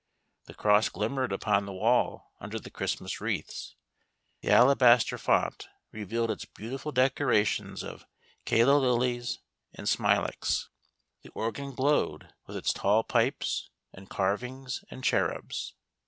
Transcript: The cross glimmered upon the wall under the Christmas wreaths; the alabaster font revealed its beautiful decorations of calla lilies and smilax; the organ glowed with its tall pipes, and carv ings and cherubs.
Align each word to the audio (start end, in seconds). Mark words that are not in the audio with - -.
The 0.45 0.55
cross 0.55 0.89
glimmered 0.89 1.31
upon 1.31 1.67
the 1.67 1.73
wall 1.73 2.33
under 2.39 2.57
the 2.59 2.71
Christmas 2.71 3.21
wreaths; 3.21 3.75
the 4.41 4.49
alabaster 4.49 5.19
font 5.19 5.69
revealed 5.91 6.31
its 6.31 6.43
beautiful 6.43 6.91
decorations 6.91 7.83
of 7.83 8.07
calla 8.43 8.79
lilies 8.79 9.41
and 9.75 9.85
smilax; 9.87 10.69
the 11.21 11.29
organ 11.35 11.75
glowed 11.75 12.33
with 12.47 12.57
its 12.57 12.73
tall 12.73 13.03
pipes, 13.03 13.69
and 13.93 14.09
carv 14.09 14.41
ings 14.41 14.83
and 14.89 15.03
cherubs. 15.03 15.75